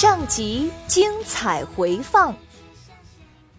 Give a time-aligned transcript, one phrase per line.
[0.00, 2.36] 上集精彩回放。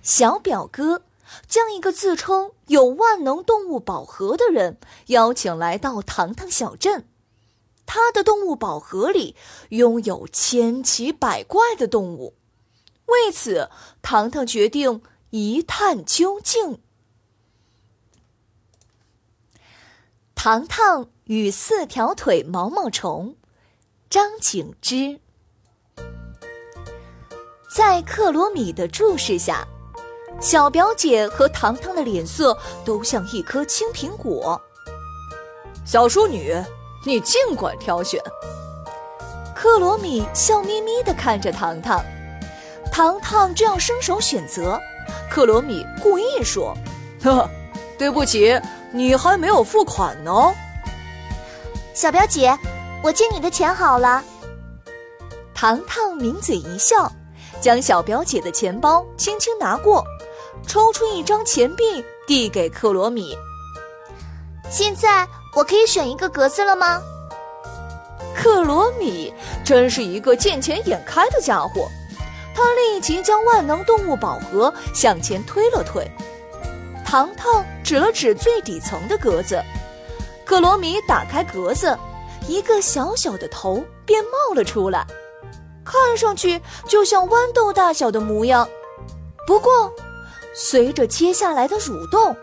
[0.01, 1.01] 小表哥。
[1.47, 7.05] 将一个自称有万能动物宝盒的人邀请来到糖糖小镇，
[7.85, 9.35] 他的动物宝盒里
[9.69, 12.35] 拥有千奇百怪的动物。
[13.05, 13.69] 为此，
[14.01, 16.79] 糖糖决定一探究竟。
[20.33, 23.35] 糖糖与四条腿毛毛虫，
[24.09, 25.19] 张景之，
[27.79, 29.65] 在克罗米的注视下。
[30.41, 34.61] 小表姐和糖糖的脸色都像一颗青苹果。
[35.85, 36.61] 小淑女，
[37.05, 38.21] 你尽管挑选。
[39.55, 42.03] 克罗米笑眯眯地看着糖糖，
[42.91, 44.77] 糖糖这样伸手选择，
[45.31, 46.75] 克罗米故意说
[47.23, 47.49] ：“呵，
[47.97, 48.59] 对不起，
[48.91, 50.53] 你还没有付款呢。”
[51.95, 52.53] 小表姐，
[53.01, 54.21] 我借你的钱好了。
[55.55, 57.09] 糖糖抿嘴一笑，
[57.61, 60.03] 将小表姐的钱包轻轻拿过。
[60.67, 63.35] 抽出一张钱币，递给克罗米。
[64.69, 67.01] 现在我可以选一个格子了吗？
[68.35, 69.33] 克罗米
[69.65, 71.87] 真是一个见钱眼开的家伙，
[72.53, 76.09] 他立即将万能动物宝盒向前推了推。
[77.05, 79.63] 糖糖指了指最底层的格子，
[80.45, 81.97] 克罗米打开格子，
[82.47, 85.05] 一个小小的头便冒了出来，
[85.89, 88.69] 看上去就像豌豆大小的模样。
[89.47, 89.91] 不过。
[90.61, 92.35] 随着接下来的蠕动，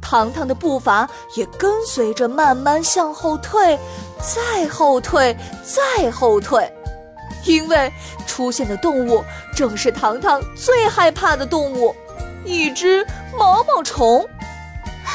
[0.00, 3.78] 糖糖的步伐也跟随着慢慢向后退，
[4.18, 6.68] 再后退，再后退，
[7.44, 7.92] 因为
[8.26, 9.22] 出现的动物
[9.54, 11.94] 正是糖糖最害怕的动物——
[12.44, 13.06] 一只
[13.38, 14.20] 毛毛虫。
[15.04, 15.12] 啊！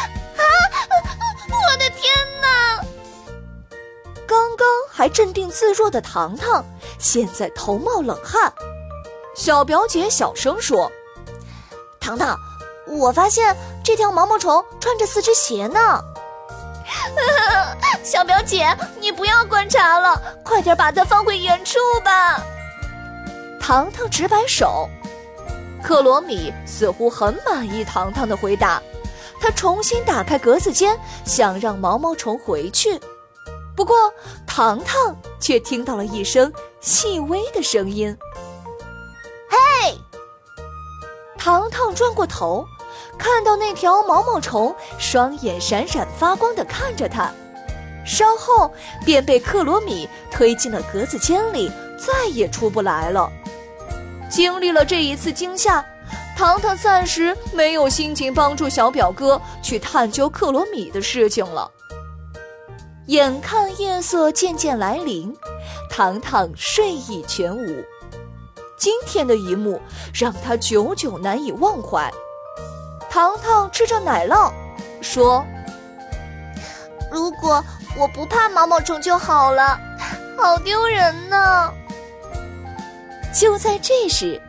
[1.49, 2.34] 我的天哪！
[4.27, 6.63] 刚刚还镇定自若的糖糖，
[6.99, 8.51] 现在头冒冷汗。
[9.35, 10.91] 小表姐小声说。
[11.99, 12.37] 糖糖，
[12.87, 15.99] 我发现这条毛毛虫穿着四只鞋呢。
[18.03, 18.67] 小表姐，
[18.99, 22.39] 你不要观察了，快点把它放回原处吧。
[23.59, 24.87] 糖糖直摆手。
[25.83, 28.81] 克罗米似乎很满意糖糖的回答，
[29.39, 32.99] 他重新打开格子间，想让毛毛虫回去。
[33.75, 33.95] 不过，
[34.47, 38.17] 糖糖却听到了一声细微的声音。
[39.49, 39.97] 嘿
[41.37, 42.65] 糖糖转过头，
[43.17, 47.31] 看到那条毛毛虫双眼闪闪发光的看着他，
[48.05, 48.71] 稍后
[49.05, 53.29] 便被克罗米推进了格子间里，再也出不来了。
[54.29, 55.85] 经历了这一次惊吓，
[56.37, 61.69] 糖糖暂时没有心情帮助小表哥去探究克罗米的事情了。
[63.07, 65.35] 眼看夜色渐渐来临，
[65.91, 67.85] 糖糖睡意全无。
[68.77, 69.79] 今天的一幕
[70.13, 72.11] 让他久久难以忘怀。
[73.09, 74.51] 糖糖吃着奶酪，
[75.01, 75.45] 说
[77.11, 77.63] ：“如果
[77.95, 79.79] 我不怕毛毛虫就好了，
[80.35, 81.71] 好丢人呢。”
[83.31, 84.41] 就在这时，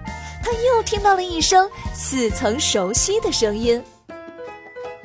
[0.42, 3.84] 他又听到了一声似曾熟悉的声音：“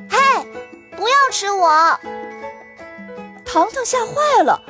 [0.09, 0.17] 嘿，
[0.95, 1.99] 不要吃我！”
[3.51, 4.61] 糖糖吓坏了，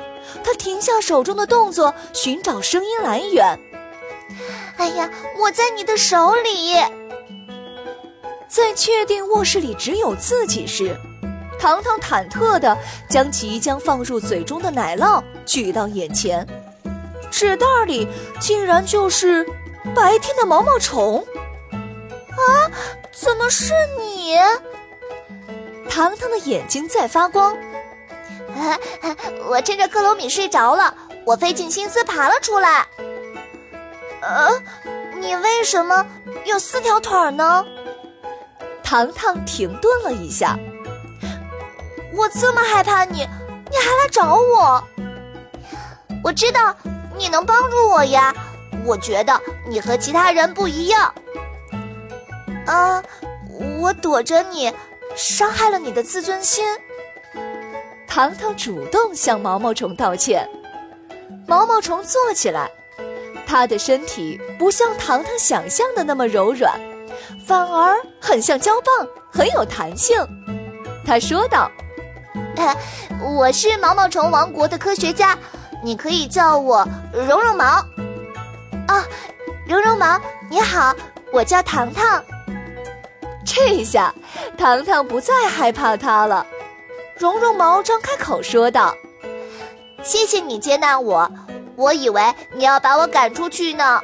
[0.42, 3.56] 他停下手中的动作，寻找声音来源。
[4.76, 5.08] 哎呀，
[5.38, 6.74] 我在你的手里。
[8.48, 10.96] 在确定卧室里只有自己时，
[11.60, 12.76] 糖糖忐忑地
[13.08, 16.44] 将即将放入嘴中的奶酪举到眼前，
[17.30, 18.08] 纸袋里
[18.40, 19.46] 竟然就是
[19.94, 21.24] 白天的毛毛虫。
[21.70, 22.66] 啊，
[23.12, 24.34] 怎么是你？
[25.88, 27.56] 糖糖的眼睛在发光。
[29.48, 30.94] 我趁着克罗米睡着了，
[31.24, 32.86] 我费尽心思爬了出来。
[34.20, 34.50] 呃，
[35.20, 36.06] 你为什么
[36.44, 37.64] 有四条腿呢？
[38.82, 40.58] 糖糖停顿了一下。
[42.14, 43.20] 我这么害怕你，
[43.70, 44.82] 你还来找我？
[46.22, 46.74] 我知道
[47.16, 48.34] 你能帮助我呀。
[48.84, 51.12] 我觉得你和其他人不一样。
[52.66, 53.02] 啊，
[53.80, 54.72] 我躲着你，
[55.16, 56.64] 伤害了你的自尊心。
[58.14, 60.46] 糖糖主动向毛毛虫道歉。
[61.46, 62.70] 毛毛虫坐起来，
[63.46, 66.78] 它的身体不像糖糖想象的那么柔软，
[67.46, 70.14] 反而很像胶棒，很有弹性。
[71.06, 71.70] 他说道
[73.34, 75.34] ：“我是毛毛虫王国的科学家，
[75.82, 77.64] 你可以叫我绒绒毛。”
[78.88, 79.06] 啊，
[79.66, 80.20] 绒绒毛，
[80.50, 80.94] 你好，
[81.32, 82.22] 我叫糖糖。
[83.42, 84.14] 这下，
[84.58, 86.46] 糖糖不再害怕它了。
[87.22, 88.92] 绒绒毛张开口说道
[90.02, 91.30] ：“谢谢你接纳我，
[91.76, 92.20] 我以为
[92.52, 94.02] 你要把我赶出去呢。”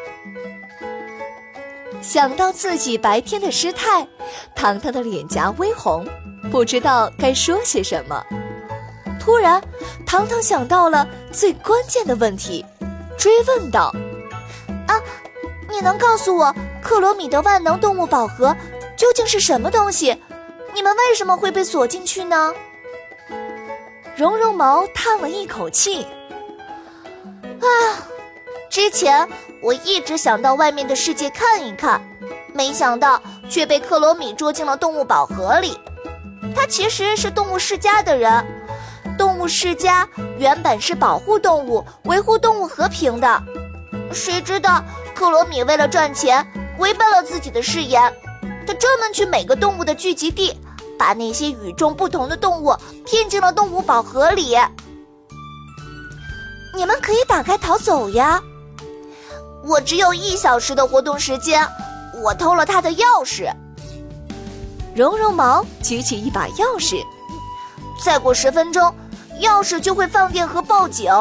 [2.01, 4.07] 想到自己白天的失态，
[4.55, 6.07] 糖糖的脸颊微红，
[6.53, 8.25] 不知道该说些什么。
[9.19, 9.61] 突然，
[10.07, 12.65] 糖糖想到了最关键的问题，
[13.19, 13.93] 追问道
[14.87, 14.95] ：“啊，
[15.69, 18.57] 你能告诉我克罗米的万能动物宝盒
[18.97, 20.17] 究竟是什么东西？
[20.73, 22.55] 你们为什么会被锁进去呢？”
[24.19, 26.05] 绒绒毛叹了一口气
[27.63, 27.71] ：“啊，
[28.69, 29.29] 之前
[29.63, 32.03] 我一直想到外面的世界看一看，
[32.53, 35.79] 没想到却被克罗米捉进了动物宝盒里。
[36.53, 38.45] 他其实是动物世家的人，
[39.17, 43.43] 动物世家原本是保护动物、维护动物和平的。
[44.13, 44.83] 谁知道
[45.15, 46.45] 克罗米为了赚钱，
[46.79, 48.13] 违背了自己的誓言，
[48.67, 50.59] 他专门去每个动物的聚集地。”
[50.99, 54.57] 把那些与众不同的动物骗进了动物宝盒里。
[56.75, 58.43] 你们可以打开逃走呀！
[59.65, 61.67] 我只有一小时的活动时间，
[62.23, 63.53] 我偷了他的钥匙。
[64.95, 67.03] 绒绒毛举起一把钥匙，
[68.03, 68.95] 再过十分钟，
[69.41, 71.13] 钥匙就会放电和报警。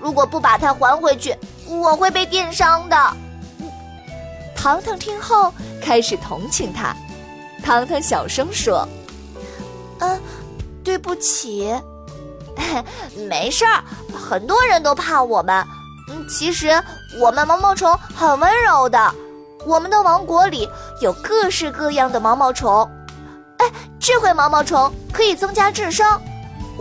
[0.00, 1.36] 如果不把它还回去，
[1.66, 2.96] 我会被电伤的。
[4.54, 6.94] 糖糖听后开始同情他。
[7.62, 8.86] 糖糖小声说。
[10.00, 10.20] 嗯，
[10.84, 11.74] 对不起，
[13.28, 13.82] 没事儿，
[14.14, 15.64] 很多人都怕我们。
[16.10, 16.70] 嗯，其实
[17.20, 19.14] 我们毛毛虫很温柔的。
[19.66, 20.68] 我们的王国里
[21.00, 22.88] 有各式各样的毛毛虫。
[23.58, 26.22] 哎，智慧毛毛虫可以增加智商，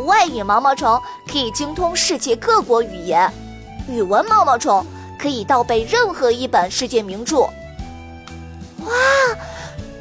[0.06, 3.30] 外语毛毛虫可以精通世界各国语言，
[3.90, 4.86] 语文毛毛虫
[5.20, 7.40] 可以倒背任何一本世界名著。
[7.40, 8.92] 哇，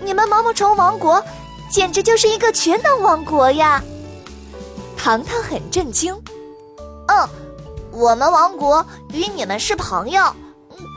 [0.00, 1.24] 你们毛毛虫王国！
[1.70, 3.82] 简直就是一个全能王国呀！
[4.96, 6.14] 糖糖很震惊。
[7.08, 7.28] 嗯，
[7.90, 10.34] 我们王国与你们是朋友，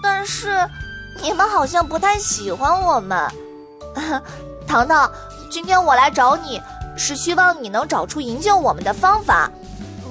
[0.01, 0.67] 但是
[1.21, 3.29] 你们好像不太喜欢我们。
[4.65, 5.11] 糖糖，
[5.51, 6.61] 今天我来找你
[6.97, 9.51] 是希望你能找出营救我们的方法，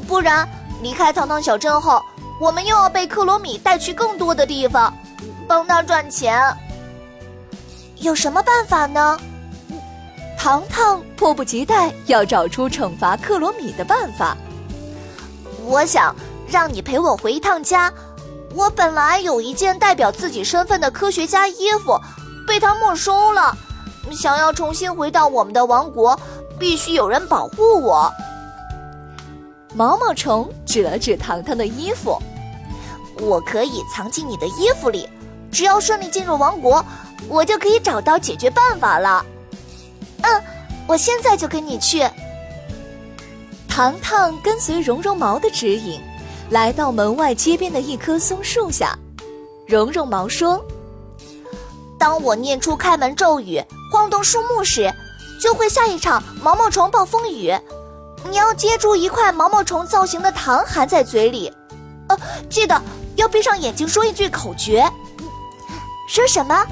[0.06, 0.48] 不然
[0.82, 2.02] 离开糖糖小镇后，
[2.40, 4.92] 我们又要被克罗米带去更多的地方，
[5.46, 6.40] 帮他赚钱。
[7.96, 9.18] 有什么办法呢？
[10.38, 14.36] 糖糖迫不及待要找出惩罚克罗米的办法。
[15.66, 16.14] 我想
[16.48, 17.92] 让你陪我回一趟家。
[18.54, 22.00] 我本来有一件代表自己身份的科学家衣服，
[22.46, 23.54] 被他没收了。
[24.12, 26.18] 想要重新回到我们的王国，
[26.56, 28.10] 必须有人保护我。
[29.74, 32.16] 毛毛虫指了指糖糖的衣服，
[33.20, 35.08] 我可以藏进你的衣服里。
[35.50, 36.82] 只要顺利进入王国，
[37.28, 39.24] 我就可以找到解决办法了。
[40.22, 40.42] 嗯，
[40.86, 42.08] 我现在就跟你去。
[43.68, 46.00] 糖糖跟随绒绒毛的指引，
[46.50, 48.98] 来到门外街边的一棵松树下。
[49.66, 50.64] 绒绒毛说
[51.98, 54.92] ：“当我念出开门咒语，晃动树木时，
[55.40, 57.54] 就会下一场毛毛虫暴风雨。
[58.28, 61.52] 你要接住一块毛毛虫造型的糖，含在嘴里。
[62.08, 62.82] 呃，记得
[63.16, 64.90] 要闭上眼睛，说一句口诀。
[66.08, 66.66] 说什么？”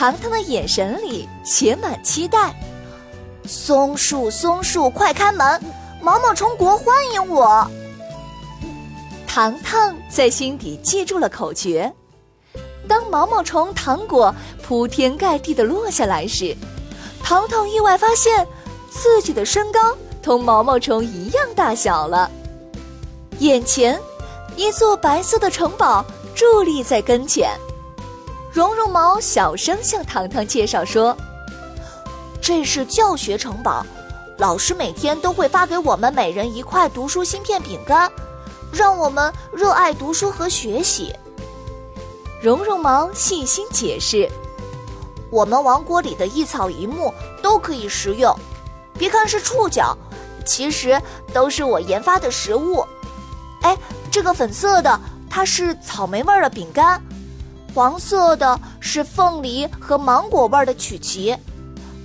[0.00, 2.58] 糖糖的眼神里写满期待。
[3.44, 5.62] 松树，松树，快开门！
[6.00, 7.70] 毛毛虫国欢迎我。
[9.26, 11.92] 糖糖在心底记住了口诀。
[12.88, 16.56] 当毛毛虫糖果铺天盖地的落下来时，
[17.22, 18.48] 糖糖意外发现
[18.90, 22.30] 自己的身高同毛毛虫一样大小了。
[23.40, 24.00] 眼前，
[24.56, 26.02] 一座白色的城堡
[26.34, 27.50] 伫立在跟前。
[28.52, 31.16] 绒绒毛小声向糖糖介绍说
[32.42, 33.86] ：“这是教学城堡，
[34.38, 38.10] 老师每天都会发给我们每人一块读书芯片饼干，
[38.72, 41.14] 让我们热爱读书和学习。”
[42.42, 44.28] 绒绒毛细心解释
[45.30, 48.36] ：“我们王国里的一草一木都可以食用，
[48.98, 49.96] 别看是触角，
[50.44, 51.00] 其实
[51.32, 52.84] 都是我研发的食物。
[53.62, 53.78] 哎，
[54.10, 57.00] 这个粉色的，它是草莓味的饼干。”
[57.74, 61.36] 黄色的是凤梨和芒果味的曲奇。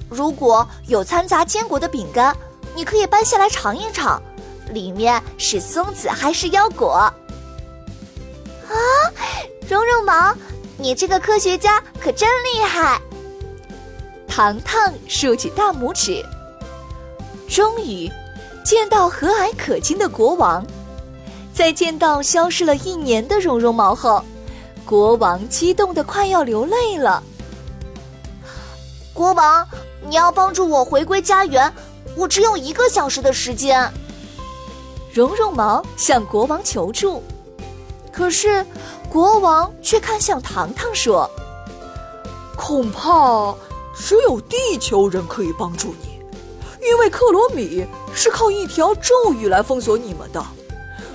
[0.09, 2.35] 如果有掺杂坚果的饼干，
[2.75, 4.21] 你可以掰下来尝一尝，
[4.71, 6.91] 里面是松子还是腰果？
[6.91, 7.13] 啊，
[9.67, 10.33] 绒绒毛，
[10.77, 13.01] 你这个科学家可真厉害！
[14.27, 16.23] 糖糖竖起大拇指。
[17.47, 18.11] 终于，
[18.63, 20.65] 见到和蔼可亲的国王，
[21.53, 24.23] 在见到消失了一年的绒绒毛后，
[24.85, 27.21] 国王激动的快要流泪了。
[29.13, 29.67] 国王，
[30.07, 31.73] 你要帮助我回归家园，
[32.15, 33.91] 我只有一个小时的时间。
[35.11, 37.23] 绒绒毛向国王求助，
[38.11, 38.63] 可是
[39.09, 41.29] 国王却看向糖糖说
[42.55, 43.55] ：“恐怕
[43.95, 46.19] 只有地球人可以帮助你。”
[46.87, 50.45] 因为克罗米是靠一条咒语来封锁你们的，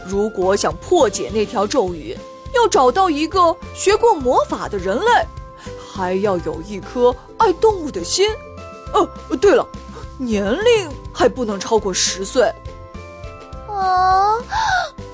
[0.05, 2.19] 如果想破解那条咒语，
[2.55, 5.27] 要找到一个学过魔法的人类，
[5.93, 8.29] 还要有一颗爱动物的心。
[8.93, 9.09] 哦，
[9.41, 9.67] 对了，
[10.19, 12.53] 年龄还不能超过十岁。
[13.69, 14.37] 啊，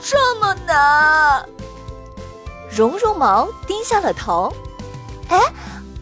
[0.00, 1.47] 这么难！
[2.71, 4.52] 绒绒毛低下了头。
[5.28, 5.40] 哎，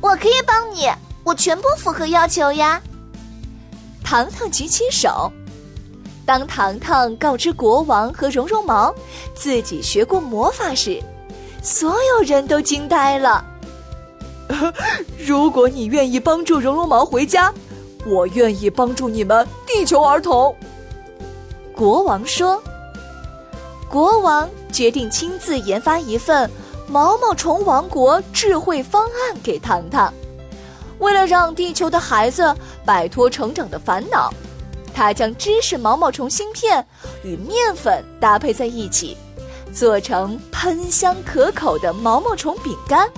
[0.01, 0.89] 我可以帮你，
[1.25, 2.81] 我全部符合要求呀。
[4.05, 5.31] 糖糖举起手。
[6.27, 8.95] 当糖糖告知国王和绒绒毛
[9.35, 11.03] 自己学过魔法时，
[11.65, 13.43] 所有人都惊呆了。
[15.19, 17.51] 如果你愿意帮助绒绒毛回家，
[18.05, 20.55] 我愿意帮助你们地球儿童。
[21.75, 22.63] 国王说
[23.91, 26.49] ：“国王决定亲自研发一份
[26.87, 30.13] 毛毛虫王国智慧方案给糖糖。”
[31.01, 32.55] 为了让地球的孩子
[32.85, 34.31] 摆脱成长的烦恼，
[34.95, 36.87] 他将知识毛毛虫芯片
[37.23, 39.17] 与面粉搭配在一起，
[39.73, 43.11] 做成喷香可口的毛毛虫饼干。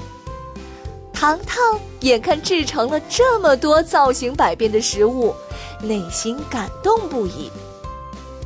[1.12, 1.59] 糖糖
[2.00, 5.35] 眼看制成了这么多造型百变的食物，
[5.83, 7.50] 内心感动不已。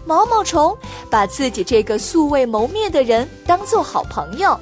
[0.05, 0.77] 毛毛虫
[1.09, 4.59] 把自己这个素未谋面的人当做好朋友。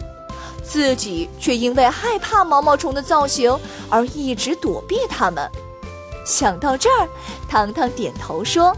[0.63, 5.51] 自己却因为害怕毛毛虫的造型而一直躲避它们。
[6.27, 7.09] 想到这儿，
[7.49, 8.77] 糖糖点头说：“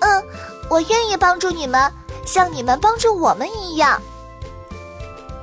[0.00, 0.24] 嗯，
[0.70, 1.92] 我愿意帮助你们，
[2.26, 4.00] 像你们帮助我们一样。”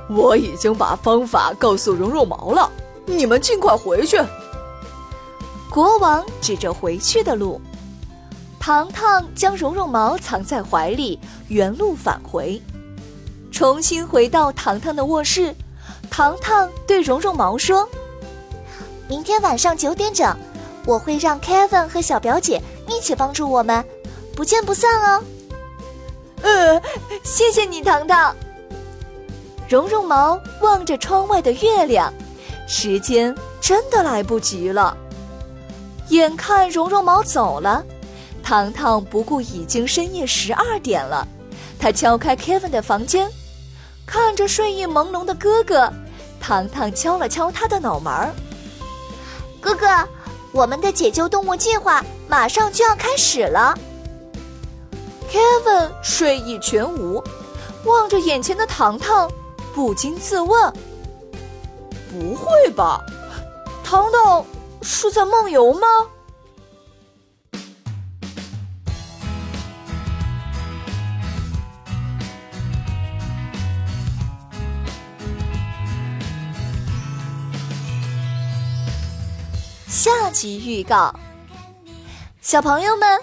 [0.08, 2.70] 我已经把方法告诉绒绒毛了，
[3.06, 4.20] 你们尽快回去。
[5.70, 7.58] 国王指着回去的路，
[8.60, 12.60] 糖糖将绒绒毛藏在怀里，原路返回。
[13.50, 15.54] 重新回到糖糖的卧室，
[16.10, 17.88] 糖糖对绒绒毛说
[19.08, 20.36] ：“明天晚上九点整，
[20.84, 23.82] 我会让 Kevin 和小表姐一起帮助我们，
[24.36, 25.24] 不见不散哦。”
[26.42, 26.80] 呃，
[27.22, 28.34] 谢谢你，糖糖。
[29.68, 32.12] 绒绒毛望着窗外的月亮，
[32.68, 34.96] 时间真的来不及了。
[36.08, 37.82] 眼看绒绒毛走了，
[38.42, 41.26] 糖糖不顾已经深夜十二点了，
[41.78, 43.30] 他敲开 Kevin 的房间。
[44.04, 45.90] 看着睡意朦胧的哥哥，
[46.38, 48.34] 糖糖敲了敲他的脑门儿。
[49.58, 49.86] 哥哥，
[50.50, 53.74] 我们的解救动物计划马上就要开始了。
[55.32, 57.24] Kevin 睡意全无，
[57.86, 59.30] 望着眼前的糖糖，
[59.74, 60.70] 不禁自问：
[62.10, 63.00] 不会吧，
[63.82, 64.44] 糖糖
[64.82, 65.86] 是在梦游吗？
[79.88, 81.14] 下集预告：
[82.42, 83.18] 小朋友们，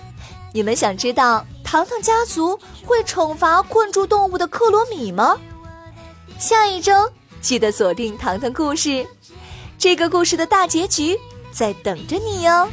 [0.53, 5.37] 你们想知道糖糖家族会惩罚困住动物的克罗米吗？
[6.39, 6.91] 下一周
[7.41, 9.05] 记得锁定糖糖故事，
[9.77, 11.15] 这个故事的大结局
[11.51, 12.67] 在等着你哟。